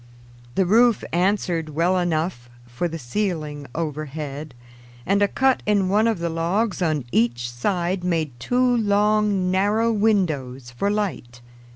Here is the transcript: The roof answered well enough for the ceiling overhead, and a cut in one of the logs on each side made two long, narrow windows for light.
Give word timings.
The 0.55 0.65
roof 0.65 1.03
answered 1.13 1.69
well 1.69 1.99
enough 1.99 2.49
for 2.65 2.87
the 2.87 2.97
ceiling 2.97 3.67
overhead, 3.75 4.55
and 5.05 5.21
a 5.21 5.27
cut 5.27 5.61
in 5.67 5.89
one 5.89 6.07
of 6.07 6.17
the 6.17 6.27
logs 6.27 6.81
on 6.81 7.05
each 7.11 7.47
side 7.51 8.03
made 8.03 8.31
two 8.39 8.75
long, 8.77 9.51
narrow 9.51 9.91
windows 9.91 10.71
for 10.71 10.89
light. 10.89 11.41